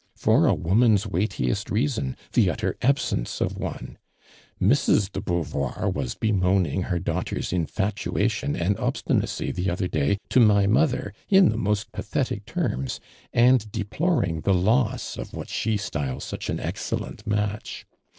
[0.25, 3.99] ''For a woman's weightiest reason— tho utter absence of one.
[4.59, 5.11] Mrs.
[5.11, 11.13] do Beauvoir was bemoaning her daugliter's infatuation ami obstinacy tho other day, to my mother,
[11.29, 12.99] in the most pathetic terms,
[13.31, 17.85] and deploring the loss of what she styles such an excellent match.